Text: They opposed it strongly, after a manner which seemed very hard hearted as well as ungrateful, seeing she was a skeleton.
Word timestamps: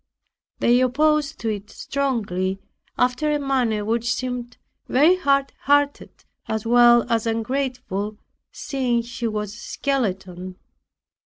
They 0.57 0.81
opposed 0.81 1.45
it 1.45 1.69
strongly, 1.69 2.57
after 2.97 3.31
a 3.31 3.37
manner 3.37 3.85
which 3.85 4.11
seemed 4.11 4.57
very 4.87 5.15
hard 5.17 5.53
hearted 5.65 6.25
as 6.47 6.65
well 6.65 7.05
as 7.07 7.27
ungrateful, 7.27 8.17
seeing 8.51 9.03
she 9.03 9.27
was 9.27 9.53
a 9.53 9.57
skeleton. 9.57 10.55